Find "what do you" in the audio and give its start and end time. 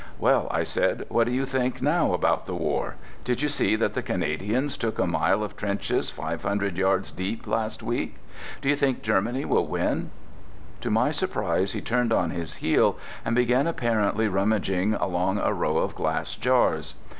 1.09-1.45